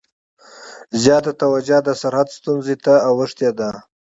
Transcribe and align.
زیاته 1.03 1.31
توجه 1.41 1.77
د 1.83 1.89
سرحد 2.01 2.27
ستونزې 2.37 2.75
ته 2.85 2.93
اوښتې 3.09 3.49
ده. 3.57 3.69